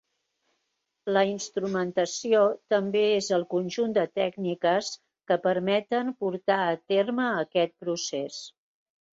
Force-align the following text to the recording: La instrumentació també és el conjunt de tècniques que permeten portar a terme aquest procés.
La 1.17 1.21
instrumentació 1.31 2.39
també 2.75 3.03
és 3.19 3.29
el 3.37 3.45
conjunt 3.53 3.93
de 3.99 4.07
tècniques 4.21 4.89
que 5.33 5.39
permeten 5.47 6.11
portar 6.25 6.61
a 6.71 6.75
terme 6.95 7.29
aquest 7.47 7.77
procés. 7.87 8.43